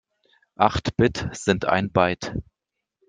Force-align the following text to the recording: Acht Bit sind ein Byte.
Acht 0.57 0.97
Bit 0.97 1.29
sind 1.31 1.65
ein 1.65 1.91
Byte. 1.91 2.33